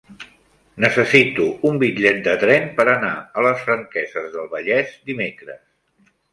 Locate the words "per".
2.81-2.87